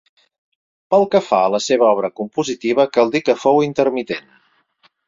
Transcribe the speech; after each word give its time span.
Pel 0.95 1.05
que 1.11 1.21
fa 1.27 1.41
a 1.43 1.51
la 1.57 1.61
seva 1.65 1.89
obra 1.91 2.11
compositiva 2.21 2.87
cal 2.97 3.17
dir 3.19 3.23
que 3.29 3.41
fou 3.47 3.65
intermitent. 3.71 4.31